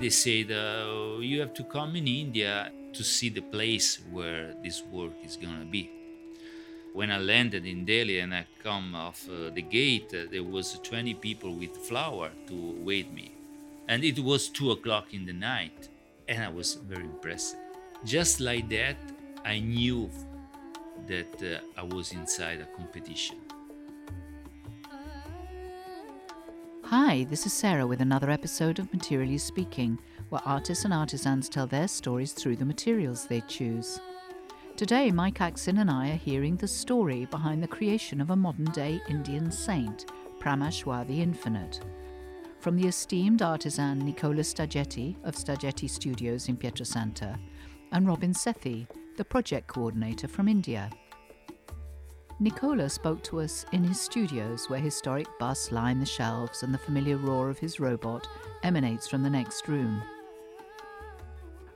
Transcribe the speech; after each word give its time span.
They 0.00 0.10
said, 0.10 0.52
uh, 0.52 1.18
You 1.20 1.40
have 1.40 1.52
to 1.54 1.64
come 1.64 1.96
in 1.96 2.08
India 2.08 2.72
to 2.94 3.04
see 3.04 3.28
the 3.28 3.42
place 3.42 4.00
where 4.10 4.54
this 4.64 4.82
work 4.84 5.12
is 5.22 5.36
going 5.36 5.60
to 5.60 5.66
be. 5.66 5.97
When 6.98 7.12
I 7.12 7.18
landed 7.18 7.64
in 7.64 7.84
Delhi 7.84 8.18
and 8.18 8.34
I 8.34 8.44
come 8.60 8.92
off 8.96 9.28
uh, 9.28 9.50
the 9.50 9.62
gate, 9.62 10.12
uh, 10.12 10.28
there 10.32 10.42
was 10.42 10.80
20 10.80 11.14
people 11.14 11.54
with 11.54 11.76
flower 11.76 12.30
to 12.48 12.74
wait 12.80 13.12
me. 13.12 13.30
And 13.86 14.02
it 14.02 14.18
was 14.18 14.48
2 14.48 14.72
o'clock 14.72 15.14
in 15.14 15.24
the 15.24 15.32
night, 15.32 15.90
and 16.26 16.42
I 16.42 16.48
was 16.48 16.74
very 16.74 17.04
impressed. 17.04 17.54
Just 18.04 18.40
like 18.40 18.68
that, 18.70 18.96
I 19.44 19.60
knew 19.60 20.10
that 21.06 21.40
uh, 21.40 21.80
I 21.80 21.84
was 21.84 22.10
inside 22.10 22.60
a 22.62 22.66
competition. 22.76 23.36
Hi, 26.82 27.28
this 27.30 27.46
is 27.46 27.52
Sarah 27.52 27.86
with 27.86 28.00
another 28.00 28.28
episode 28.28 28.80
of 28.80 28.92
Materially 28.92 29.38
Speaking, 29.38 30.00
where 30.30 30.42
artists 30.44 30.84
and 30.84 30.92
artisans 30.92 31.48
tell 31.48 31.68
their 31.68 31.86
stories 31.86 32.32
through 32.32 32.56
the 32.56 32.64
materials 32.64 33.26
they 33.28 33.42
choose. 33.42 34.00
Today, 34.78 35.10
Mike 35.10 35.40
Axon 35.40 35.78
and 35.78 35.90
I 35.90 36.10
are 36.10 36.14
hearing 36.14 36.54
the 36.54 36.68
story 36.68 37.24
behind 37.24 37.60
the 37.60 37.66
creation 37.66 38.20
of 38.20 38.30
a 38.30 38.36
modern 38.36 38.66
day 38.66 39.00
Indian 39.08 39.50
saint, 39.50 40.06
Pramashwar 40.38 41.04
the 41.04 41.20
Infinite. 41.20 41.80
From 42.60 42.76
the 42.76 42.86
esteemed 42.86 43.42
artisan 43.42 43.98
Nicola 43.98 44.44
Stagetti 44.44 45.16
of 45.24 45.34
Stagetti 45.34 45.90
Studios 45.90 46.48
in 46.48 46.56
Pietrasanta, 46.56 47.36
and 47.90 48.06
Robin 48.06 48.32
Sethi, 48.32 48.86
the 49.16 49.24
project 49.24 49.66
coordinator 49.66 50.28
from 50.28 50.46
India. 50.46 50.88
Nicola 52.38 52.88
spoke 52.88 53.20
to 53.24 53.40
us 53.40 53.66
in 53.72 53.82
his 53.82 54.00
studios 54.00 54.70
where 54.70 54.78
historic 54.78 55.26
busts 55.40 55.72
line 55.72 55.98
the 55.98 56.06
shelves 56.06 56.62
and 56.62 56.72
the 56.72 56.78
familiar 56.78 57.16
roar 57.16 57.50
of 57.50 57.58
his 57.58 57.80
robot 57.80 58.28
emanates 58.62 59.08
from 59.08 59.24
the 59.24 59.30
next 59.30 59.66
room. 59.66 60.00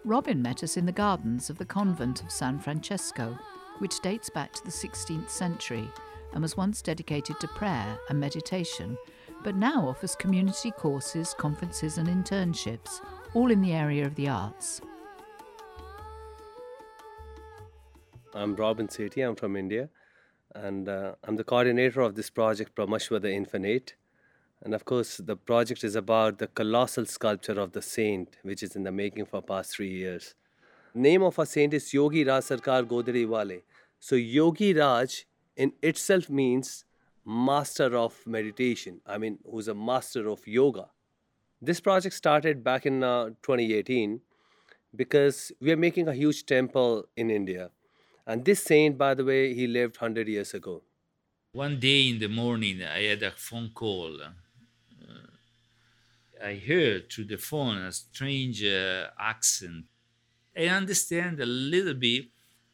Robin 0.04 0.42
met 0.42 0.64
us 0.64 0.76
in 0.76 0.84
the 0.84 0.90
gardens 0.90 1.48
of 1.48 1.58
the 1.58 1.64
convent 1.64 2.24
of 2.24 2.30
San 2.30 2.58
Francesco, 2.58 3.38
which 3.78 4.00
dates 4.00 4.28
back 4.28 4.52
to 4.52 4.64
the 4.64 4.70
16th 4.70 5.30
century 5.30 5.88
and 6.32 6.42
was 6.42 6.56
once 6.56 6.82
dedicated 6.82 7.38
to 7.38 7.46
prayer 7.48 7.96
and 8.08 8.18
meditation, 8.18 8.98
but 9.44 9.54
now 9.54 9.86
offers 9.86 10.16
community 10.16 10.72
courses, 10.72 11.34
conferences, 11.38 11.98
and 11.98 12.08
internships, 12.08 13.00
all 13.34 13.52
in 13.52 13.60
the 13.60 13.72
area 13.72 14.04
of 14.04 14.16
the 14.16 14.28
arts. 14.28 14.80
I'm 18.34 18.56
Robin 18.56 18.88
Sethi, 18.88 19.24
I'm 19.24 19.36
from 19.36 19.56
India 19.56 19.88
and 20.54 20.88
uh, 20.88 21.14
I'm 21.22 21.36
the 21.36 21.44
coordinator 21.44 22.00
of 22.00 22.16
this 22.16 22.28
project, 22.28 22.74
Pramashwar 22.74 23.22
the 23.22 23.32
Infinite. 23.32 23.94
And 24.62 24.74
of 24.74 24.84
course, 24.84 25.16
the 25.16 25.36
project 25.36 25.82
is 25.84 25.96
about 25.96 26.38
the 26.38 26.46
colossal 26.46 27.04
sculpture 27.06 27.58
of 27.58 27.72
the 27.72 27.82
saint, 27.82 28.36
which 28.42 28.62
is 28.62 28.76
in 28.76 28.84
the 28.84 28.92
making 28.92 29.26
for 29.26 29.42
past 29.42 29.74
three 29.74 29.90
years. 29.90 30.34
Name 30.94 31.22
of 31.22 31.38
a 31.38 31.46
saint 31.46 31.74
is 31.74 31.90
Yogiraj 31.90 32.42
Sarkar. 32.48 33.62
So 33.98 34.16
Yogiraj 34.16 35.24
in 35.56 35.72
itself 35.82 36.28
means 36.28 36.84
master 37.24 37.96
of 37.96 38.14
meditation. 38.26 39.00
I 39.06 39.18
mean, 39.18 39.38
who's 39.50 39.68
a 39.68 39.74
master 39.74 40.28
of 40.28 40.46
yoga. 40.46 40.88
This 41.60 41.80
project 41.80 42.14
started 42.14 42.62
back 42.62 42.86
in 42.86 43.02
uh, 43.04 43.26
2018 43.42 44.20
because 44.94 45.52
we 45.60 45.72
are 45.72 45.76
making 45.76 46.08
a 46.08 46.14
huge 46.14 46.44
temple 46.46 47.06
in 47.16 47.30
India 47.30 47.70
and 48.26 48.44
this 48.44 48.62
saint, 48.62 48.96
by 48.96 49.14
the 49.14 49.24
way, 49.24 49.52
he 49.52 49.66
lived 49.66 49.96
100 50.00 50.28
years 50.28 50.54
ago. 50.54 50.82
One 51.52 51.80
day 51.80 52.08
in 52.08 52.18
the 52.18 52.28
morning, 52.28 52.82
I 52.82 53.02
had 53.02 53.22
a 53.22 53.32
phone 53.32 53.70
call. 53.74 54.20
I 56.42 56.54
heard 56.56 57.10
through 57.10 57.26
the 57.26 57.36
phone 57.36 57.78
a 57.78 57.92
strange 57.92 58.64
uh, 58.64 59.08
accent. 59.18 59.84
I 60.56 60.66
understand 60.66 61.40
a 61.40 61.46
little 61.46 61.94
bit 61.94 62.26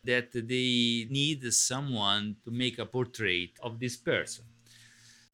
that 0.04 0.32
they 0.32 1.06
need 1.10 1.44
someone 1.52 2.36
to 2.44 2.50
make 2.50 2.78
a 2.78 2.86
portrait 2.86 3.50
of 3.62 3.78
this 3.78 3.96
person. 3.96 4.44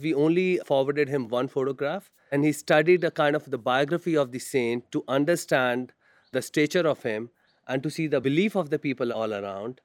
We 0.01 0.13
only 0.15 0.59
forwarded 0.65 1.09
him 1.09 1.29
one 1.29 1.49
photograph, 1.49 2.11
and 2.33 2.45
he 2.45 2.53
studied 2.53 3.05
a 3.05 3.11
kind 3.11 3.37
of 3.37 3.51
the 3.51 3.59
biography 3.59 4.17
of 4.17 4.33
the 4.33 4.41
saint 4.41 4.91
to 4.91 5.05
understand 5.07 5.93
the 6.33 6.43
stature 6.43 6.87
of 6.89 7.03
him 7.03 7.31
and 7.69 7.83
to 7.83 7.91
see 7.91 8.09
the 8.09 8.21
belief 8.21 8.57
of 8.57 8.71
the 8.71 8.79
people 8.79 9.13
all 9.13 9.33
around 9.33 9.81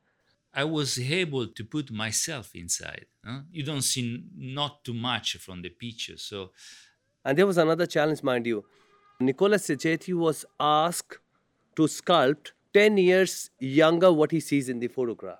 I 0.53 0.63
was 0.63 0.99
able 0.99 1.47
to 1.47 1.63
put 1.63 1.91
myself 1.91 2.55
inside. 2.55 3.05
Huh? 3.23 3.41
You 3.51 3.63
don't 3.63 3.83
see 3.83 4.23
not 4.35 4.83
too 4.83 4.93
much 4.93 5.37
from 5.37 5.61
the 5.61 5.69
picture. 5.69 6.17
So, 6.17 6.51
and 7.25 7.37
there 7.37 7.47
was 7.47 7.57
another 7.57 7.85
challenge, 7.85 8.23
mind 8.23 8.45
you. 8.45 8.65
Nicola 9.19 9.57
Stagetti 9.57 10.13
was 10.13 10.45
asked 10.59 11.17
to 11.75 11.83
sculpt 11.83 12.51
10 12.73 12.97
years 12.97 13.49
younger 13.59 14.11
what 14.11 14.31
he 14.31 14.39
sees 14.39 14.69
in 14.69 14.79
the 14.79 14.87
photograph. 14.87 15.39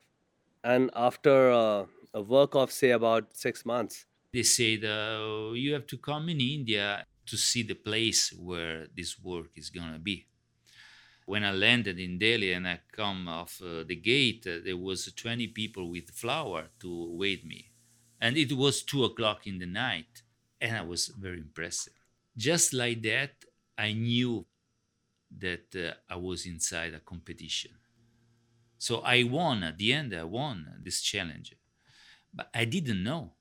And 0.64 0.92
after 0.96 1.52
uh, 1.52 1.86
a 2.14 2.22
work 2.22 2.56
of, 2.56 2.72
say, 2.72 2.92
about 2.92 3.36
six 3.36 3.66
months, 3.66 4.06
they 4.34 4.44
said, 4.44 4.84
uh, 4.84 5.52
You 5.54 5.74
have 5.74 5.88
to 5.88 5.98
come 5.98 6.30
in 6.30 6.42
India 6.42 7.06
to 7.26 7.38
see 7.38 7.64
the 7.64 7.76
place 7.76 8.34
where 8.34 8.88
this 8.96 9.18
work 9.20 9.52
is 9.56 9.70
going 9.70 9.94
to 9.94 10.00
be 10.00 10.28
when 11.30 11.44
I 11.44 11.52
landed 11.52 12.00
in 12.00 12.18
Delhi 12.18 12.54
and 12.54 12.68
I 12.68 12.80
come 12.92 13.28
off 13.28 13.62
uh, 13.62 13.84
the 13.88 13.96
gate, 13.96 14.48
uh, 14.48 14.64
there 14.66 14.76
was 14.76 15.14
20 15.14 15.46
people 15.50 15.88
with 15.88 16.10
flower 16.10 16.70
to 16.80 17.16
wait 17.16 17.46
me. 17.46 17.70
And 18.20 18.36
it 18.36 18.52
was 18.54 18.82
two 18.82 19.04
o'clock 19.04 19.46
in 19.46 19.60
the 19.60 19.68
night. 19.68 20.24
And 20.62 20.76
I 20.76 20.82
was 20.82 21.08
very 21.08 21.40
impressive. 21.40 21.94
Just 22.36 22.74
like 22.74 23.02
that, 23.04 23.32
I 23.78 23.94
knew 23.94 24.46
that 25.38 25.76
uh, 25.76 25.94
I 26.14 26.18
was 26.18 26.46
inside 26.46 26.94
a 26.94 27.00
competition. 27.00 27.72
So 28.78 29.02
I 29.02 29.24
won 29.24 29.64
at 29.64 29.78
the 29.78 29.94
end, 29.94 30.16
I 30.16 30.24
won 30.24 30.66
this 30.82 31.02
challenge. 31.02 31.54
But 32.34 32.50
I 32.54 32.66
didn't 32.66 33.04
know. 33.04 33.34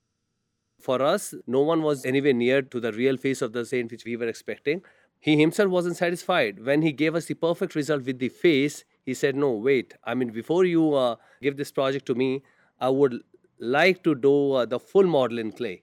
For 0.81 1.03
us, 1.03 1.35
no 1.47 1.61
one 1.63 1.83
was 1.83 2.05
anywhere 2.05 2.33
near 2.33 2.63
to 2.63 2.81
the 2.81 2.93
real 2.93 3.17
face 3.17 3.43
of 3.43 3.53
the 3.53 3.65
saint 3.65 3.91
which 3.91 4.05
we 4.05 4.17
were 4.17 4.29
expecting. 4.29 4.83
He 5.21 5.37
himself 5.37 5.71
wasn't 5.71 5.97
satisfied. 5.97 6.65
When 6.65 6.83
he 6.83 6.93
gave 6.93 7.15
us 7.15 7.27
the 7.27 7.35
perfect 7.35 7.75
result 7.75 8.05
with 8.05 8.19
the 8.19 8.29
face, 8.29 8.85
he 9.05 9.15
said, 9.15 9.35
No, 9.35 9.53
wait. 9.53 9.95
I 10.05 10.15
mean, 10.15 10.31
before 10.31 10.65
you 10.65 10.95
uh, 10.95 11.17
give 11.43 11.57
this 11.57 11.73
project 11.73 12.07
to 12.07 12.15
me, 12.15 12.43
I 12.81 12.89
would 12.89 13.21
like 13.59 14.05
to 14.05 14.15
do 14.15 14.53
uh, 14.53 14.67
the 14.67 14.79
full 14.79 15.05
model 15.05 15.39
in 15.39 15.51
clay. 15.51 15.83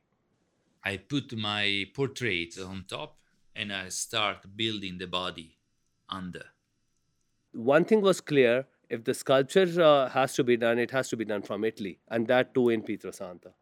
I 0.85 0.97
put 0.97 1.35
my 1.35 1.85
portrait 1.95 2.57
on 2.59 2.85
top 2.87 3.17
and 3.55 3.73
I 3.73 3.89
start 3.89 4.45
building 4.55 4.99
the 4.99 5.07
body 5.07 5.57
under. 6.07 6.45
One 7.53 7.85
thing 7.85 8.01
was 8.01 8.21
clear 8.21 8.67
if 8.89 9.03
the 9.03 9.15
sculpture 9.15 9.81
uh, 9.81 10.09
has 10.09 10.35
to 10.35 10.43
be 10.43 10.57
done, 10.57 10.77
it 10.77 10.91
has 10.91 11.09
to 11.09 11.17
be 11.17 11.25
done 11.25 11.41
from 11.41 11.63
Italy, 11.63 11.99
and 12.09 12.27
that 12.27 12.53
too 12.53 12.69
in 12.69 12.83
Pietrasanta. 12.83 13.53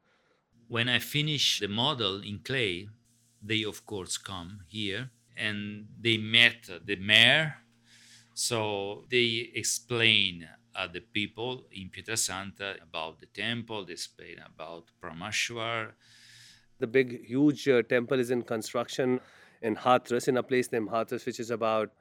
When 0.68 0.90
I 0.90 1.00
finish 1.00 1.60
the 1.60 1.68
model 1.68 2.22
in 2.22 2.40
clay, 2.40 2.90
they 3.42 3.64
of 3.64 3.86
course 3.86 4.18
come 4.18 4.62
here 4.68 5.12
and 5.38 5.88
they 6.00 6.18
met 6.18 6.70
the 6.86 6.96
mayor. 6.98 7.56
So 8.34 9.06
they 9.10 9.52
explain 9.56 10.48
uh, 10.76 10.88
the 10.88 11.02
people 11.02 11.68
in 11.72 11.90
Pietrasanta 11.90 12.82
about 12.82 13.20
the 13.20 13.28
temple, 13.28 13.86
they 13.86 13.94
explain 13.94 14.38
about 14.46 14.92
Pramashwar. 15.02 15.92
The 16.80 16.88
big, 16.88 17.26
huge 17.26 17.68
uh, 17.68 17.82
temple 17.84 18.20
is 18.20 18.32
in 18.32 18.42
construction 18.42 19.20
in 19.62 19.76
Hathras, 19.76 20.28
in 20.28 20.38
a 20.38 20.44
place 20.44 20.72
named 20.72 20.90
Hathras, 20.90 21.26
which 21.26 21.40
is 21.40 21.50
about 21.50 21.92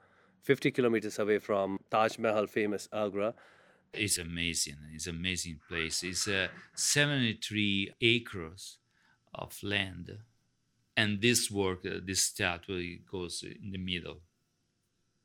50 0.41 0.71
kilometers 0.71 1.19
away 1.19 1.39
from 1.39 1.79
Taj 1.89 2.17
Mahal, 2.17 2.47
famous 2.47 2.89
Agra. 2.91 3.33
It's 3.93 4.17
amazing. 4.17 4.77
It's 4.93 5.07
an 5.07 5.15
amazing 5.15 5.59
place. 5.69 6.03
It's 6.03 6.27
uh, 6.27 6.47
73 6.75 7.93
acres 8.01 8.79
of 9.33 9.61
land 9.63 10.17
and 10.95 11.21
this 11.21 11.49
work, 11.49 11.85
uh, 11.85 11.99
this 12.03 12.21
statue, 12.21 12.99
goes 13.09 13.43
in 13.43 13.71
the 13.71 13.77
middle. 13.77 14.21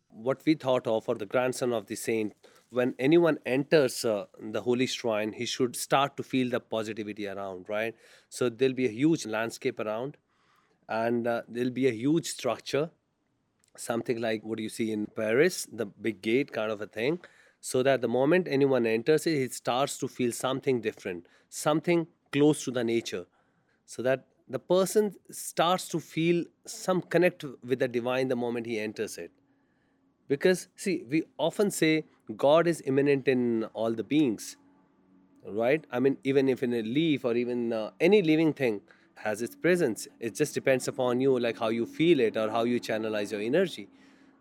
What 0.09 0.43
we 0.47 0.55
thought 0.55 0.87
of 0.87 1.05
for 1.05 1.15
the 1.15 1.27
grandson 1.27 1.73
of 1.73 1.87
the 1.87 1.95
saint, 1.95 2.35
when 2.71 2.95
anyone 2.99 3.39
enters 3.47 4.05
uh, 4.05 4.27
the 4.41 4.61
holy 4.61 4.87
shrine, 4.87 5.33
he 5.33 5.47
should 5.47 5.77
start 5.77 6.17
to 6.17 6.23
feel 6.23 6.51
the 6.51 6.61
positivity 6.61 7.27
around, 7.27 7.69
right? 7.69 7.95
So 8.29 8.49
there'll 8.49 8.75
be 8.75 8.87
a 8.87 8.91
huge 8.91 9.27
landscape 9.27 9.81
around, 9.81 10.17
and 10.89 11.27
uh, 11.27 11.43
there'll 11.49 11.71
be 11.71 11.89
a 11.89 11.93
huge 11.93 12.27
structure, 12.27 12.91
something 13.77 14.21
like 14.21 14.45
what 14.45 14.59
you 14.59 14.69
see 14.69 14.93
in 14.93 15.07
Paris, 15.07 15.67
the 15.73 15.87
big 15.87 16.23
gate 16.23 16.53
kind 16.53 16.71
of 16.71 16.81
a 16.81 16.87
thing, 16.87 17.21
so 17.61 17.83
that 17.83 18.01
the 18.03 18.09
moment 18.09 18.47
anyone 18.49 18.87
enters 18.87 19.27
it, 19.27 19.37
he 19.37 19.49
starts 19.49 19.99
to 19.99 20.09
feel 20.09 20.33
something 20.33 20.81
different, 20.81 21.27
something 21.49 22.07
close 22.33 22.65
to 22.65 22.71
the 22.71 22.85
nature 22.85 23.27
so 23.87 24.03
that 24.03 24.27
the 24.49 24.59
person 24.59 25.15
starts 25.31 25.89
to 25.89 25.99
feel 26.01 26.45
some 26.67 27.01
connect 27.01 27.45
with 27.65 27.79
the 27.79 27.89
divine 27.89 28.29
the 28.29 28.37
moment 28.37 28.67
he 28.67 28.79
enters 28.79 29.19
it. 29.19 29.33
Because, 30.29 30.69
see, 30.77 31.05
we 31.09 31.25
often 31.39 31.71
say 31.71 32.05
God 32.37 32.67
is 32.67 32.83
immanent 32.85 33.27
in 33.27 33.65
all 33.73 33.93
the 33.93 34.05
beings, 34.05 34.57
right? 35.47 35.85
I 35.91 36.01
mean, 36.01 36.19
even 36.23 36.49
if 36.49 36.63
in 36.63 36.75
a 36.75 36.83
leaf 36.83 37.25
or 37.25 37.35
even 37.35 37.73
uh, 37.73 37.91
any 38.01 38.23
living 38.23 38.53
thing 38.53 38.83
has 39.17 39.43
its 39.43 39.57
presence, 39.57 40.07
it 40.21 40.35
just 40.35 40.55
depends 40.55 40.87
upon 40.87 41.21
you, 41.21 41.39
like 41.39 41.59
how 41.59 41.69
you 41.69 41.87
feel 41.87 42.21
it 42.21 42.37
or 42.37 42.51
how 42.51 42.65
you 42.65 42.79
channelize 42.81 43.33
your 43.33 43.41
energy. 43.41 43.89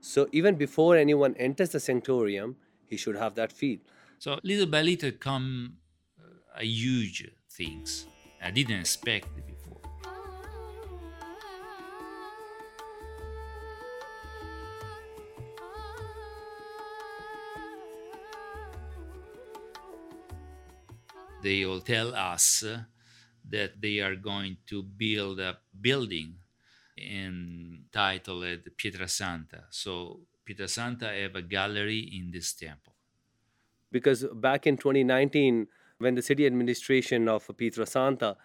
So, 0.02 0.28
even 0.32 0.56
before 0.56 0.96
anyone 0.96 1.36
enters 1.38 1.70
the 1.70 1.80
sanctorium, 1.80 2.56
he 2.86 2.98
should 2.98 3.16
have 3.16 3.36
that 3.36 3.52
feel. 3.52 3.80
So, 4.20 4.40
little 4.44 4.68
by 4.68 4.82
little 4.82 5.12
come 5.12 5.78
uh, 6.56 6.62
huge 6.62 7.30
things. 7.50 8.06
I 8.44 8.52
didn't 8.52 8.80
expect 8.80 9.36
before. 9.36 9.57
They 21.44 21.66
all 21.66 21.82
tell 21.82 22.16
us 22.16 22.64
that 23.50 23.82
they 23.82 24.00
are 24.00 24.16
going 24.16 24.58
to 24.68 24.84
build 24.84 25.40
a 25.40 25.58
building 25.80 26.36
entitled 26.98 28.60
Pietrasanta. 28.78 29.64
So 29.70 30.22
Pietrasanta 30.48 31.22
have 31.22 31.36
a 31.36 31.42
gallery 31.42 32.00
in 32.00 32.32
this 32.32 32.54
temple. 32.54 32.94
Because 33.92 34.26
back 34.34 34.68
in 34.68 34.78
2019, 34.78 35.68
when 36.00 36.16
the 36.16 36.22
city 36.22 36.46
administration 36.46 37.28
of 37.30 37.48
Pietrasanta 37.48 38.36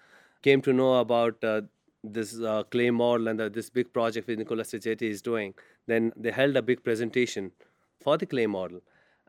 came 0.42 0.60
to 0.62 0.72
know 0.72 0.98
about 1.00 1.42
uh, 1.42 1.62
this 2.04 2.40
uh, 2.40 2.62
clay 2.64 2.90
model 2.90 3.28
and 3.28 3.40
uh, 3.40 3.48
this 3.48 3.70
big 3.70 3.92
project 3.92 4.26
that 4.26 4.38
Nicola 4.38 4.62
Stagetti 4.64 5.02
is 5.02 5.22
doing, 5.22 5.54
then 5.86 6.12
they 6.16 6.30
held 6.30 6.56
a 6.56 6.62
big 6.62 6.82
presentation 6.82 7.52
for 8.00 8.16
the 8.16 8.26
clay 8.26 8.46
model. 8.46 8.80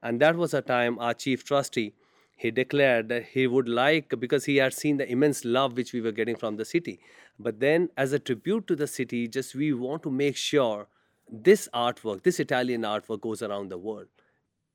And 0.01 0.19
that 0.21 0.35
was 0.35 0.53
a 0.53 0.61
time 0.61 0.99
our 0.99 1.13
chief 1.13 1.43
trustee, 1.43 1.93
he 2.35 2.51
declared 2.51 3.09
that 3.09 3.25
he 3.27 3.47
would 3.47 3.69
like, 3.69 4.13
because 4.19 4.45
he 4.45 4.57
had 4.57 4.73
seen 4.73 4.97
the 4.97 5.09
immense 5.09 5.45
love 5.45 5.77
which 5.77 5.93
we 5.93 6.01
were 6.01 6.11
getting 6.11 6.35
from 6.35 6.57
the 6.57 6.65
city. 6.65 6.99
But 7.39 7.59
then 7.59 7.89
as 7.97 8.13
a 8.13 8.19
tribute 8.19 8.67
to 8.67 8.75
the 8.75 8.87
city, 8.87 9.27
just 9.27 9.55
we 9.55 9.73
want 9.73 10.03
to 10.03 10.11
make 10.11 10.35
sure 10.35 10.87
this 11.31 11.69
artwork, 11.73 12.23
this 12.23 12.39
Italian 12.39 12.81
artwork 12.81 13.21
goes 13.21 13.41
around 13.41 13.69
the 13.69 13.77
world. 13.77 14.07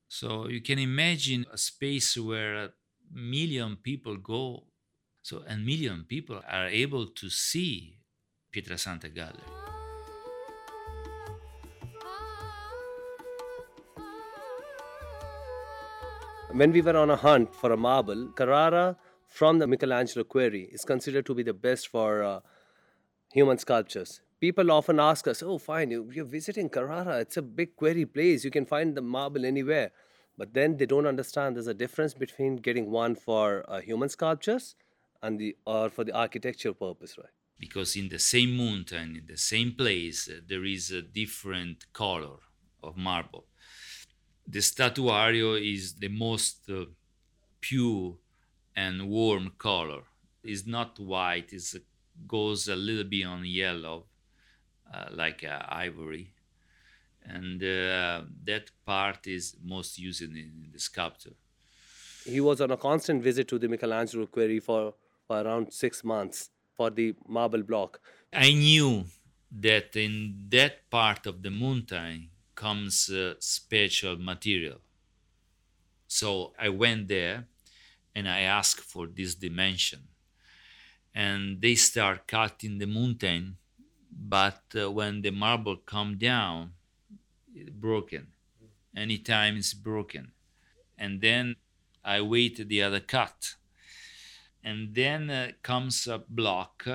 So 0.09 0.49
you 0.49 0.63
can 0.63 0.79
imagine 0.79 1.45
a 1.53 1.59
space 1.59 2.17
where 2.17 2.55
a 2.57 2.71
million 3.13 3.77
people 3.77 4.17
go. 4.17 4.65
So 5.23 5.43
a 5.47 5.57
million 5.57 6.05
people 6.09 6.41
are 6.49 6.69
able 6.69 7.07
to 7.07 7.29
see 7.29 7.99
Pietrasanta 8.53 9.15
Gallery. 9.15 9.58
When 16.53 16.73
we 16.73 16.81
were 16.83 16.97
on 16.97 17.11
a 17.11 17.17
hunt 17.17 17.55
for 17.55 17.73
a 17.73 17.77
marble, 17.77 18.29
Carrara 18.33 18.97
from 19.27 19.59
the 19.59 19.67
Michelangelo 19.67 20.25
quarry 20.25 20.65
is 20.73 20.85
considered 20.85 21.27
to 21.27 21.35
be 21.35 21.43
the 21.43 21.53
best 21.55 21.89
for 21.89 22.23
uh, 22.23 22.41
human 23.33 23.59
sculptures. 23.59 24.21
People 24.41 24.71
often 24.71 25.01
ask 25.01 25.29
us, 25.29 25.43
"Oh, 25.43 25.59
fine, 25.59 25.91
you're 25.91 26.25
visiting 26.25 26.69
Carrara. 26.71 27.19
It's 27.21 27.37
a 27.37 27.43
big 27.43 27.77
quarry 27.77 28.07
place. 28.07 28.45
You 28.45 28.51
can 28.51 28.67
find 28.67 28.97
the 28.97 29.03
marble 29.03 29.45
anywhere." 29.45 29.93
But 30.37 30.55
then 30.55 30.77
they 30.77 30.87
don't 30.87 31.07
understand 31.07 31.57
there's 31.57 31.67
a 31.67 31.75
difference 31.75 32.15
between 32.15 32.57
getting 32.57 32.91
one 32.91 33.15
for 33.17 33.65
uh, 33.69 33.81
human 33.81 34.09
sculptures 34.09 34.77
and 35.23 35.39
the 35.39 35.57
or 35.67 35.91
for 35.91 36.05
the 36.05 36.13
architecture 36.13 36.73
purpose, 36.73 37.19
right? 37.19 37.35
Because 37.59 37.97
in 37.97 38.09
the 38.09 38.21
same 38.21 38.57
mountain, 38.57 39.17
in 39.17 39.27
the 39.27 39.37
same 39.37 39.73
place, 39.75 40.29
uh, 40.29 40.41
there 40.47 40.65
is 40.65 40.91
a 40.91 41.03
different 41.03 41.93
color 41.93 42.39
of 42.83 42.97
marble. 42.97 43.48
The 44.51 44.61
statuario 44.61 45.51
is 45.61 45.95
the 45.95 46.09
most 46.09 46.71
uh, 46.71 46.87
pure 47.61 48.17
and 48.75 49.09
warm 49.09 49.53
color. 49.59 50.03
It's 50.43 50.67
not 50.67 50.99
white. 50.99 51.53
It 51.53 51.83
goes 52.27 52.69
a 52.69 52.77
little 52.77 53.05
bit 53.05 53.25
on 53.25 53.45
yellow, 53.45 54.07
uh, 54.93 55.09
like 55.13 55.45
uh, 55.45 55.63
ivory 55.69 56.33
and 57.29 57.63
uh, 57.63 58.23
that 58.45 58.71
part 58.85 59.27
is 59.27 59.57
most 59.63 59.99
used 59.99 60.23
in, 60.23 60.37
in, 60.37 60.71
the 60.73 60.79
sculpture. 60.79 61.35
He 62.25 62.41
was 62.41 62.61
on 62.61 62.71
a 62.71 62.77
constant 62.77 63.23
visit 63.23 63.49
to 63.49 63.59
the 63.59 63.69
Michelangelo 63.69 64.27
quarry 64.27 64.61
for, 64.61 64.95
for 65.27 65.41
around 65.43 65.73
six 65.73 66.05
months 66.05 66.51
for 66.77 66.91
the 66.91 67.15
marble 67.27 67.63
block. 67.63 68.01
I 68.33 68.53
knew 68.53 69.05
that 69.61 69.97
in 69.97 70.47
that 70.51 70.91
part 70.91 71.27
of 71.27 71.43
the 71.43 71.51
mountain 71.51 72.31
comes 72.59 73.09
uh, 73.09 73.35
special 73.39 74.17
material. 74.19 74.79
So 76.09 76.53
I 76.59 76.69
went 76.71 77.07
there 77.07 77.47
and 78.17 78.29
I 78.29 78.41
asked 78.41 78.81
for 78.81 79.07
this 79.07 79.37
dimension. 79.37 80.09
And 81.15 81.61
they 81.63 81.77
start 81.77 82.27
cutting 82.27 82.79
the 82.79 82.87
mountain, 82.87 83.59
but 84.11 84.63
uh, 84.75 84.91
when 84.91 85.23
the 85.23 85.31
marble 85.31 85.77
come 85.77 86.19
down, 86.19 86.73
broken. 87.73 88.27
Anytime 88.97 89.57
it's 89.57 89.75
broken. 89.75 90.33
And 90.97 91.21
then 91.21 91.57
I 92.05 92.21
wait 92.23 92.69
the 92.69 92.83
other 92.83 93.01
cut. 93.01 93.55
And 94.65 94.95
then 94.95 95.31
uh, 95.31 95.53
comes 95.63 96.07
a 96.09 96.19
block 96.19 96.87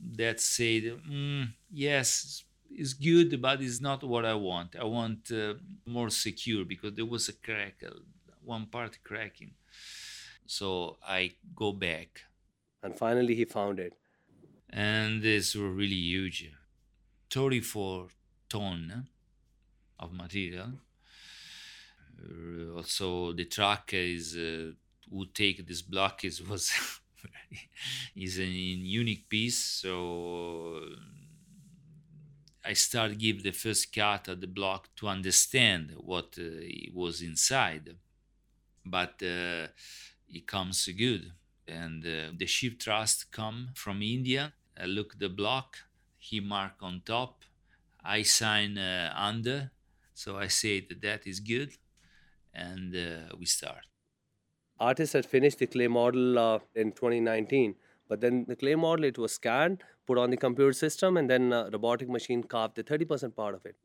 that 0.00 0.40
said, 0.40 0.84
mm, 1.10 1.48
yes, 1.70 2.44
it's 2.70 2.92
good, 2.92 3.40
but 3.40 3.62
it's 3.62 3.80
not 3.80 4.02
what 4.02 4.24
I 4.24 4.34
want. 4.34 4.76
I 4.76 4.84
want 4.84 5.30
uh, 5.30 5.54
more 5.86 6.10
secure 6.10 6.64
because 6.64 6.94
there 6.94 7.06
was 7.06 7.28
a 7.28 7.32
crack, 7.32 7.82
uh, 7.86 7.90
one 8.44 8.66
part 8.66 8.98
cracking. 9.02 9.52
So 10.46 10.96
I 11.06 11.32
go 11.54 11.72
back. 11.72 12.22
And 12.82 12.96
finally, 12.96 13.34
he 13.34 13.44
found 13.44 13.80
it. 13.80 13.94
And 14.70 15.24
it's 15.24 15.56
really 15.56 15.94
huge 15.94 16.50
34 17.30 18.08
ton 18.48 19.08
of 19.98 20.12
material. 20.12 20.72
Uh, 22.18 22.76
also, 22.76 23.32
the 23.32 23.44
truck 23.44 23.92
is 23.92 24.36
uh, 24.36 24.72
who 25.10 25.26
take 25.26 25.66
this 25.66 25.82
block 25.82 26.24
is 26.24 26.42
was 26.48 26.72
is 28.14 28.38
a 28.38 28.44
unique 28.44 29.28
piece. 29.28 29.58
So 29.58 30.80
I 32.70 32.72
start 32.74 33.18
give 33.18 33.42
the 33.42 33.52
first 33.52 33.92
cut 33.94 34.28
of 34.28 34.40
the 34.40 34.46
block 34.46 34.82
to 34.96 35.08
understand 35.08 35.92
what 36.10 36.38
uh, 36.38 36.44
was 36.92 37.22
inside, 37.22 37.96
but 38.84 39.22
uh, 39.22 39.68
it 40.28 40.46
comes 40.46 40.86
good. 40.88 41.32
And 41.68 42.04
uh, 42.06 42.32
the 42.36 42.46
ship 42.46 42.78
trust 42.80 43.32
come 43.32 43.70
from 43.74 44.02
India. 44.02 44.54
I 44.76 44.86
look 44.86 45.18
the 45.18 45.28
block. 45.28 45.78
He 46.18 46.40
mark 46.40 46.76
on 46.82 47.02
top. 47.02 47.44
I 48.02 48.22
sign 48.22 48.78
under 48.78 49.72
so 50.14 50.38
I 50.38 50.48
say 50.48 50.80
that 50.80 51.02
that 51.02 51.26
is 51.26 51.40
good, 51.40 51.76
and 52.54 52.94
uh, 52.96 53.36
we 53.38 53.46
start. 53.46 53.86
Artists 54.80 55.12
had 55.12 55.26
finished 55.26 55.58
the 55.58 55.66
clay 55.66 55.86
model 55.86 56.38
uh, 56.38 56.60
in 56.74 56.92
2019, 56.92 57.76
but 58.08 58.20
then 58.20 58.44
the 58.48 58.56
clay 58.56 58.74
model 58.74 59.04
it 59.04 59.18
was 59.18 59.32
scanned, 59.32 59.82
put 60.06 60.18
on 60.18 60.30
the 60.30 60.36
computer 60.36 60.72
system, 60.72 61.16
and 61.16 61.28
then 61.28 61.52
a 61.52 61.68
robotic 61.72 62.08
machine 62.08 62.42
carved 62.42 62.76
the 62.76 62.84
30% 62.84 63.34
part 63.34 63.54
of 63.54 63.66
it. 63.66 63.76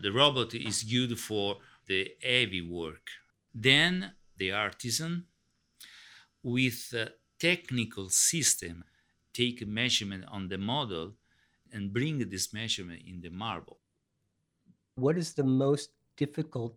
The 0.00 0.10
robot 0.10 0.54
is 0.54 0.82
good 0.82 1.18
for 1.18 1.58
the 1.86 2.12
heavy 2.22 2.62
work. 2.62 3.08
Then 3.54 4.12
the 4.36 4.52
artisan, 4.52 5.26
with 6.42 6.92
a 6.94 7.10
technical 7.38 8.08
system, 8.08 8.84
take 9.32 9.60
a 9.62 9.66
measurement 9.66 10.24
on 10.28 10.48
the 10.48 10.58
model 10.58 11.14
and 11.72 11.92
bring 11.92 12.18
this 12.28 12.52
measurement 12.52 13.02
in 13.06 13.20
the 13.20 13.30
marble 13.30 13.78
what 14.94 15.16
is 15.16 15.32
the 15.34 15.44
most 15.44 15.90
difficult 16.16 16.76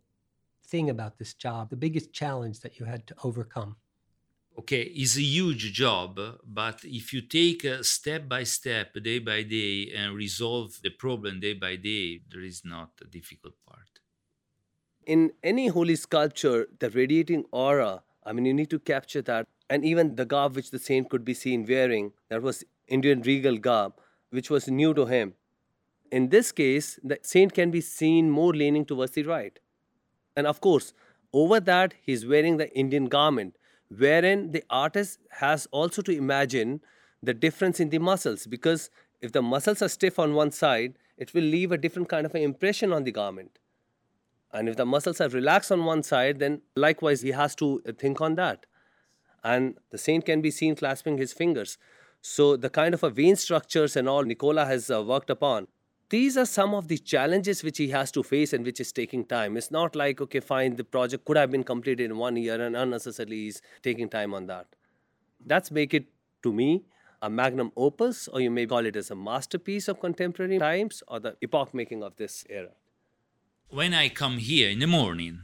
thing 0.68 0.90
about 0.90 1.18
this 1.18 1.34
job, 1.34 1.70
the 1.70 1.76
biggest 1.76 2.14
challenge 2.14 2.60
that 2.62 2.80
you 2.80 2.86
had 2.86 3.06
to 3.08 3.16
overcome? 3.24 3.76
Okay, 4.58 4.84
it's 4.84 5.18
a 5.18 5.22
huge 5.22 5.74
job, 5.74 6.18
but 6.46 6.80
if 6.86 7.12
you 7.12 7.22
take 7.22 7.66
a 7.66 7.84
step 7.84 8.30
by 8.30 8.44
step, 8.44 8.94
day 9.04 9.20
by 9.20 9.44
day, 9.44 9.92
and 9.94 10.16
resolve 10.16 10.80
the 10.82 10.90
problem 10.90 11.42
day 11.42 11.54
by 11.54 11.76
day, 11.76 12.22
there 12.32 12.42
is 12.42 12.64
not 12.64 12.92
a 13.02 13.06
difficult 13.06 13.54
part. 13.68 14.00
In 15.06 15.34
any 15.44 15.68
holy 15.68 15.98
sculpture, 15.98 16.68
the 16.80 16.90
radiating 16.90 17.44
aura, 17.52 18.04
I 18.26 18.32
mean, 18.32 18.46
you 18.46 18.54
need 18.54 18.70
to 18.70 18.80
capture 18.80 19.22
that. 19.24 19.46
And 19.70 19.84
even 19.84 20.16
the 20.16 20.26
garb 20.26 20.56
which 20.56 20.72
the 20.72 20.80
saint 20.80 21.10
could 21.10 21.26
be 21.26 21.34
seen 21.34 21.66
wearing, 21.68 22.14
that 22.30 22.42
was 22.42 22.64
Indian 22.88 23.22
regal 23.24 23.58
garb, 23.58 23.94
which 24.30 24.50
was 24.50 24.70
new 24.70 24.94
to 24.94 25.06
him. 25.06 25.34
In 26.12 26.30
this 26.30 26.52
case, 26.52 26.98
the 27.04 27.20
saint 27.24 27.54
can 27.54 27.72
be 27.72 27.82
seen 27.82 28.32
more 28.32 28.54
leaning 28.54 28.86
towards 28.86 29.12
the 29.14 29.24
right. 29.24 29.60
And 30.36 30.48
of 30.48 30.62
course, 30.62 30.94
over 31.34 31.60
that, 31.60 31.94
he's 32.02 32.26
wearing 32.26 32.58
the 32.58 32.72
Indian 32.74 33.06
garment, 33.06 33.58
wherein 33.90 34.52
the 34.52 34.64
artist 34.70 35.20
has 35.32 35.68
also 35.72 36.02
to 36.02 36.12
imagine 36.12 36.82
the 37.22 37.34
difference 37.34 37.80
in 37.80 37.90
the 37.90 37.98
muscles 37.98 38.48
because 38.48 38.90
if 39.22 39.32
the 39.32 39.42
muscles 39.42 39.82
are 39.82 39.90
stiff 39.90 40.20
on 40.20 40.34
one 40.34 40.52
side, 40.52 40.98
it 41.18 41.34
will 41.34 41.44
leave 41.44 41.72
a 41.72 41.78
different 41.78 42.10
kind 42.10 42.26
of 42.26 42.36
an 42.36 42.42
impression 42.42 42.92
on 42.92 43.04
the 43.04 43.12
garment. 43.12 43.60
And 44.52 44.70
if 44.70 44.78
the 44.78 44.86
muscles 44.86 45.20
are 45.20 45.30
relaxed 45.30 45.72
on 45.72 45.86
one 45.86 46.04
side, 46.04 46.40
then 46.40 46.62
likewise 46.76 47.22
he 47.22 47.32
has 47.32 47.56
to 47.56 47.82
think 47.98 48.22
on 48.22 48.36
that. 48.36 48.66
And 49.44 49.78
the 49.92 49.98
saint 49.98 50.26
can 50.26 50.42
be 50.42 50.52
seen 50.52 50.76
clasping 50.76 51.18
his 51.18 51.34
fingers. 51.34 51.78
So 52.22 52.58
the 52.58 52.70
kind 52.70 52.94
of 52.94 53.04
a 53.04 53.10
vein 53.10 53.36
structures 53.36 53.96
and 53.96 54.10
all 54.10 54.24
Nicola 54.24 54.66
has 54.66 54.90
uh, 54.90 55.04
worked 55.04 55.30
upon. 55.30 55.68
These 56.10 56.38
are 56.38 56.46
some 56.46 56.76
of 56.76 56.88
the 56.88 57.00
challenges 57.00 57.64
which 57.64 57.80
he 57.80 57.90
has 57.90 58.12
to 58.12 58.22
face 58.22 58.54
and 58.54 58.64
which 58.64 58.80
is 58.80 58.92
taking 58.92 59.26
time. 59.26 59.58
It's 59.58 59.72
not 59.72 59.96
like, 59.96 60.22
okay, 60.22 60.40
fine, 60.40 60.76
the 60.76 60.84
project 60.84 61.26
could 61.26 61.36
have 61.36 61.50
been 61.50 61.64
completed 61.64 62.12
in 62.12 62.18
one 62.18 62.38
year 62.38 62.62
and 62.62 62.76
unnecessarily 62.76 63.46
he's 63.46 63.62
taking 63.82 64.08
time 64.08 64.34
on 64.34 64.46
that. 64.46 64.68
That's 65.44 65.72
make 65.72 65.94
it, 65.96 66.06
to 66.44 66.54
me, 66.54 66.84
a 67.24 67.30
magnum 67.30 67.72
opus, 67.76 68.28
or 68.28 68.40
you 68.40 68.52
may 68.52 68.68
call 68.68 68.86
it 68.86 68.96
as 68.96 69.10
a 69.10 69.16
masterpiece 69.16 69.88
of 69.88 70.00
contemporary 70.00 70.60
times 70.60 71.02
or 71.08 71.20
the 71.20 71.36
epoch 71.42 71.74
making 71.74 72.04
of 72.04 72.16
this 72.18 72.46
era. 72.50 72.70
When 73.70 73.96
I 73.96 74.10
come 74.10 74.38
here 74.38 74.70
in 74.70 74.80
the 74.80 74.88
morning, 74.88 75.42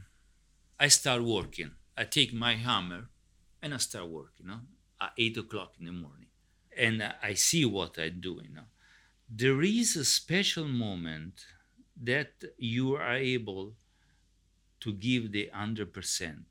I 0.78 0.88
start 0.88 1.22
working. 1.22 1.72
I 1.96 2.04
take 2.04 2.32
my 2.32 2.54
hammer 2.54 3.08
and 3.60 3.74
I 3.74 3.78
start 3.78 4.08
working 4.08 4.46
you 4.46 4.52
know, 4.52 4.60
at 5.00 5.12
8 5.18 5.38
o'clock 5.38 5.74
in 5.80 5.86
the 5.86 5.92
morning. 5.92 6.28
And 6.76 7.02
I 7.22 7.34
see 7.34 7.64
what 7.64 7.98
I'm 7.98 8.20
doing. 8.20 8.46
You 8.50 8.54
know. 8.54 8.62
There 9.34 9.62
is 9.62 9.96
a 9.96 10.04
special 10.04 10.68
moment 10.68 11.46
that 12.02 12.32
you 12.58 12.96
are 12.96 13.14
able 13.14 13.72
to 14.80 14.92
give 14.92 15.32
the 15.32 15.48
100% 15.54 16.44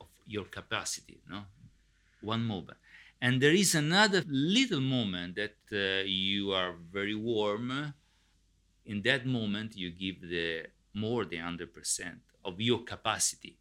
of 0.00 0.06
your 0.26 0.44
capacity, 0.44 1.20
know? 1.28 1.44
one 2.22 2.42
moment. 2.42 2.78
And 3.20 3.42
there 3.42 3.52
is 3.52 3.74
another 3.74 4.22
little 4.26 4.80
moment 4.80 5.36
that 5.36 5.56
uh, 5.70 6.04
you 6.06 6.52
are 6.52 6.74
very 6.90 7.14
warm. 7.14 7.92
In 8.86 9.02
that 9.02 9.26
moment, 9.26 9.76
you 9.76 9.90
give 9.90 10.22
the 10.22 10.68
more 10.94 11.26
than 11.26 11.40
100% 11.40 12.20
of 12.42 12.58
your 12.58 12.84
capacity. 12.84 13.58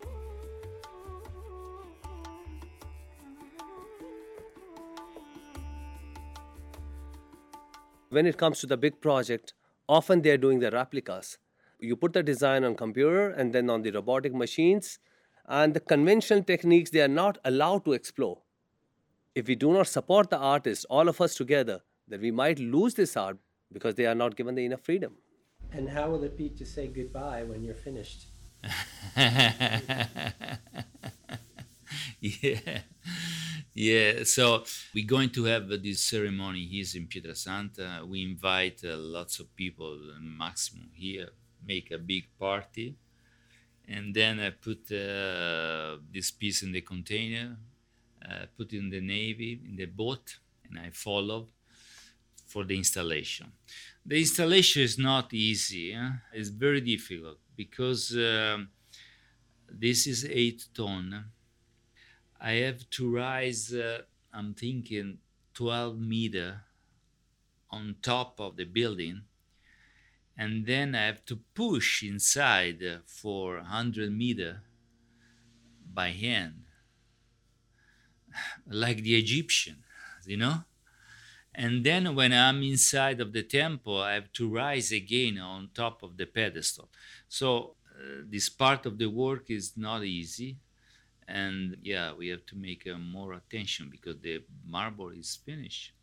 When 8.14 8.28
it 8.28 8.38
comes 8.38 8.60
to 8.60 8.68
the 8.68 8.78
big 8.78 9.02
project, 9.02 9.56
often 9.90 10.22
they're 10.22 10.38
doing 10.38 10.60
the 10.60 10.70
replicas. 10.70 11.40
You 11.80 11.96
put 11.96 12.14
the 12.14 12.22
design 12.22 12.64
on 12.64 12.76
computer 12.76 13.32
and 13.32 13.52
then 13.52 13.72
on 13.72 13.82
the 13.82 13.90
robotic 13.90 14.36
machines, 14.36 15.00
and 15.48 15.74
the 15.74 15.80
conventional 15.80 16.44
techniques 16.44 16.92
they 16.92 17.02
are 17.02 17.08
not 17.08 17.40
allowed 17.44 17.86
to 17.86 17.94
explore. 17.94 18.44
If 19.34 19.48
we 19.48 19.56
do 19.56 19.74
not 19.74 19.88
support 19.88 20.30
the 20.30 20.38
artists, 20.38 20.86
all 20.92 21.10
of 21.10 21.20
us 21.22 21.34
together, 21.34 21.82
then 22.08 22.22
we 22.22 22.30
might 22.30 22.60
lose 22.60 22.94
this 22.94 23.18
art 23.18 23.40
because 23.72 23.96
they 23.96 24.06
are 24.06 24.14
not 24.14 24.36
given 24.36 24.54
the 24.54 24.66
enough 24.66 24.82
freedom. 24.82 25.16
And 25.72 25.90
how 25.90 26.12
will 26.12 26.24
it 26.24 26.38
be 26.38 26.50
to 26.50 26.68
say 26.68 26.90
goodbye 26.90 27.46
when 27.46 27.64
you're 27.64 27.74
finished? 27.74 28.28
yeah. 32.20 32.82
Yeah. 33.74 34.24
So 34.24 34.64
we're 34.94 35.08
going 35.08 35.30
to 35.32 35.46
have 35.46 35.68
this 35.70 36.02
ceremony 36.02 36.66
here 36.66 36.86
in 36.96 37.08
pietrasanta 37.08 38.08
we 38.08 38.24
invite 38.24 38.82
uh, 38.84 38.96
lots 38.98 39.40
of 39.40 39.56
people 39.56 39.98
maximum 40.22 40.90
here 40.94 41.30
make 41.66 41.92
a 41.92 41.98
big 41.98 42.26
party. 42.40 42.96
And 43.88 44.14
then 44.14 44.40
i 44.40 44.50
put 44.52 44.92
uh, 44.92 45.98
this 46.12 46.32
piece 46.32 46.64
in 46.64 46.72
the 46.72 46.82
container 46.82 47.58
uh, 48.24 48.46
put 48.58 48.72
in 48.74 48.90
the 48.90 49.02
navy 49.02 49.60
in 49.68 49.76
the 49.76 49.86
boat 49.86 50.38
and 50.70 50.80
i 50.80 50.90
follow 50.92 51.48
for 52.46 52.64
the 52.64 52.78
installation. 52.78 53.52
The 54.06 54.20
installation 54.20 54.84
is 54.84 54.98
not 54.98 55.34
easy 55.34 55.94
eh? 55.94 56.12
it's 56.34 56.50
very 56.50 56.82
difficult 56.82 57.40
because 57.56 58.16
um, 58.16 58.70
this 59.70 60.08
is 60.08 60.26
eight 60.26 60.66
ton 60.74 61.32
I 62.46 62.56
have 62.56 62.90
to 62.90 63.10
rise, 63.10 63.74
uh, 63.74 64.02
I'm 64.34 64.54
thinking 64.54 65.20
12 65.54 65.98
meter 65.98 66.64
on 67.72 67.96
top 68.02 68.38
of 68.42 68.58
the 68.58 68.66
building. 68.66 69.22
And 70.38 70.66
then 70.66 70.94
I 70.94 71.06
have 71.06 71.24
to 71.28 71.40
push 71.56 72.04
inside 72.04 72.84
for 73.06 73.56
100 73.56 74.12
meter 74.12 74.62
by 75.94 76.10
hand, 76.10 76.64
like 78.68 78.98
the 78.98 79.16
Egyptian, 79.16 79.78
you 80.26 80.36
know? 80.36 80.66
And 81.56 81.86
then 81.86 82.14
when 82.14 82.34
I'm 82.34 82.62
inside 82.62 83.22
of 83.22 83.32
the 83.32 83.44
temple, 83.44 84.02
I 84.02 84.16
have 84.16 84.34
to 84.34 84.50
rise 84.50 84.92
again 84.92 85.38
on 85.38 85.70
top 85.74 86.04
of 86.04 86.18
the 86.18 86.26
pedestal. 86.26 86.90
So 87.30 87.76
uh, 87.88 88.24
this 88.28 88.50
part 88.50 88.86
of 88.86 88.98
the 88.98 89.08
work 89.08 89.50
is 89.50 89.78
not 89.78 90.04
easy 90.04 90.58
and 91.28 91.78
yeah 91.82 92.14
we 92.14 92.28
have 92.28 92.46
to 92.46 92.56
make 92.56 92.88
uh, 92.88 92.98
more 92.98 93.34
attention 93.34 93.90
because 93.90 94.18
the 94.22 94.42
marble 94.66 95.10
is 95.10 95.40
finished. 95.46 95.94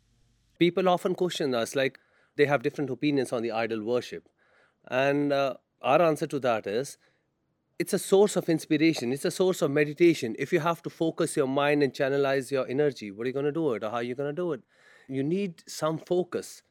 People 0.59 0.87
often 0.87 1.15
question 1.15 1.55
us 1.55 1.75
like 1.75 1.99
they 2.35 2.45
have 2.45 2.63
different 2.63 2.89
opinions 2.89 3.33
on 3.33 3.41
the 3.41 3.51
idol 3.51 3.83
worship. 3.83 4.29
And 4.87 5.33
uh, 5.33 5.55
our 5.81 6.01
answer 6.01 6.27
to 6.27 6.39
that 6.39 6.67
is 6.67 6.97
it's 7.79 7.93
a 7.93 7.99
source 7.99 8.35
of 8.35 8.47
inspiration. 8.47 9.11
It's 9.11 9.25
a 9.25 9.31
source 9.31 9.61
of 9.61 9.71
meditation. 9.71 10.35
If 10.37 10.53
you 10.53 10.59
have 10.59 10.83
to 10.83 10.89
focus 10.89 11.35
your 11.35 11.47
mind 11.47 11.81
and 11.81 11.93
channelize 11.93 12.51
your 12.51 12.67
energy 12.67 13.11
what 13.11 13.23
are 13.23 13.27
you 13.27 13.33
going 13.33 13.45
to 13.45 13.51
do 13.51 13.73
it? 13.73 13.83
Or 13.83 13.89
how 13.89 13.97
are 13.97 14.03
you 14.03 14.15
going 14.15 14.29
to 14.29 14.41
do 14.41 14.53
it? 14.53 14.61
You 15.07 15.23
need 15.23 15.63
some 15.67 15.97
focus. 15.97 16.63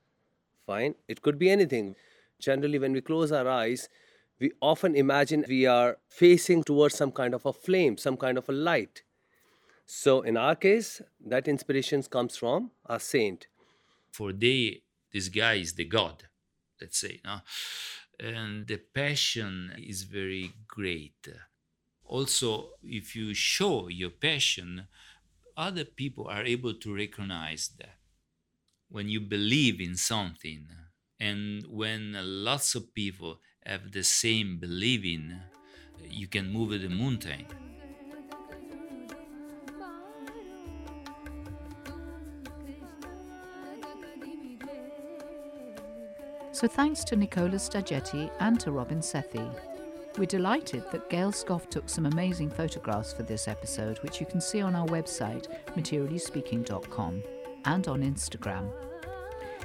Fine 0.66 0.94
it 1.08 1.22
could 1.22 1.38
be 1.38 1.50
anything. 1.50 1.96
Generally 2.38 2.78
when 2.78 2.92
we 2.92 3.00
close 3.00 3.32
our 3.32 3.48
eyes 3.48 3.88
we 4.40 4.52
often 4.60 4.94
imagine 4.96 5.44
we 5.48 5.66
are 5.66 5.98
facing 6.08 6.64
towards 6.64 6.96
some 6.96 7.12
kind 7.12 7.34
of 7.34 7.44
a 7.44 7.52
flame, 7.52 7.96
some 7.98 8.16
kind 8.16 8.38
of 8.38 8.48
a 8.48 8.52
light. 8.52 9.02
So 9.86 10.22
in 10.22 10.36
our 10.36 10.56
case, 10.56 11.02
that 11.26 11.46
inspiration 11.46 12.02
comes 12.04 12.36
from 12.36 12.70
a 12.86 12.98
saint. 12.98 13.48
For 14.12 14.32
they, 14.32 14.82
this 15.12 15.28
guy 15.28 15.54
is 15.54 15.74
the 15.74 15.84
god, 15.84 16.24
let's 16.80 16.98
say, 16.98 17.20
no? 17.24 17.40
and 18.18 18.66
the 18.66 18.76
passion 18.76 19.72
is 19.78 20.02
very 20.02 20.52
great. 20.66 21.28
Also, 22.04 22.70
if 22.82 23.14
you 23.16 23.34
show 23.34 23.88
your 23.88 24.10
passion, 24.10 24.86
other 25.56 25.84
people 25.84 26.26
are 26.28 26.44
able 26.44 26.74
to 26.74 26.94
recognize 26.94 27.70
that. 27.78 27.96
When 28.88 29.08
you 29.08 29.20
believe 29.20 29.80
in 29.80 29.96
something, 29.96 30.66
and 31.18 31.64
when 31.68 32.16
lots 32.18 32.74
of 32.74 32.92
people 32.94 33.40
have 33.66 33.92
the 33.92 34.02
same 34.02 34.58
believing, 34.58 35.36
you 36.08 36.26
can 36.26 36.50
move 36.52 36.70
the 36.70 36.88
mountain. 36.88 37.46
So 46.52 46.66
thanks 46.66 47.04
to 47.04 47.16
Nicola 47.16 47.56
Stagetti 47.56 48.30
and 48.40 48.60
to 48.60 48.72
Robin 48.72 48.98
Sethi. 48.98 49.50
We're 50.18 50.26
delighted 50.26 50.84
that 50.90 51.08
Gail 51.08 51.32
Skoff 51.32 51.70
took 51.70 51.88
some 51.88 52.06
amazing 52.06 52.50
photographs 52.50 53.12
for 53.12 53.22
this 53.22 53.46
episode, 53.46 53.98
which 53.98 54.20
you 54.20 54.26
can 54.26 54.40
see 54.40 54.60
on 54.60 54.74
our 54.74 54.86
website, 54.88 55.46
materiallyspeaking.com, 55.76 57.22
and 57.64 57.88
on 57.88 58.02
Instagram. 58.02 58.68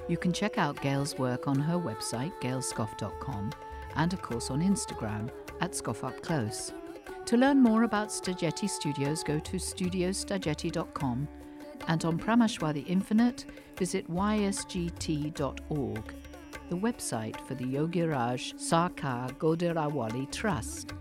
You 0.08 0.18
can 0.18 0.32
check 0.32 0.58
out 0.58 0.82
Gail's 0.82 1.18
work 1.18 1.48
on 1.48 1.60
her 1.60 1.78
website, 1.78 2.32
gailscoff.com, 2.42 3.52
and 3.96 4.14
of 4.14 4.22
course 4.22 4.50
on 4.50 4.62
Instagram 4.62 5.30
at 5.62 5.72
SkoffUpClose. 5.72 6.74
To 7.26 7.38
learn 7.38 7.62
more 7.62 7.84
about 7.84 8.10
Stagetti 8.10 8.70
Studios, 8.70 9.24
go 9.24 9.40
to 9.40 9.58
studiostagetti.com 9.58 11.28
and 11.88 12.06
on 12.06 12.20
Pramashwar 12.20 12.74
the 12.74 12.82
Infinite, 12.82 13.46
visit 13.78 14.10
ysgt.org, 14.10 15.34
the 16.70 16.78
website 16.78 17.40
for 17.48 17.56
the 17.56 17.66
Yogiraj 17.66 18.56
Sarkar 18.56 19.32
Godarawali 19.38 20.32
Trust. 20.32 20.94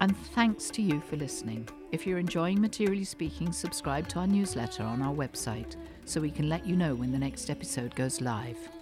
And 0.00 0.16
thanks 0.16 0.70
to 0.70 0.82
you 0.82 1.00
for 1.00 1.16
listening. 1.16 1.68
If 1.90 2.06
you're 2.06 2.18
enjoying 2.18 2.60
Materially 2.60 3.04
Speaking, 3.04 3.52
subscribe 3.52 4.08
to 4.08 4.20
our 4.20 4.26
newsletter 4.26 4.82
on 4.82 5.02
our 5.02 5.14
website 5.14 5.76
so 6.04 6.20
we 6.20 6.30
can 6.30 6.48
let 6.48 6.66
you 6.66 6.76
know 6.76 6.94
when 6.94 7.12
the 7.12 7.18
next 7.18 7.50
episode 7.50 7.94
goes 7.94 8.20
live. 8.20 8.77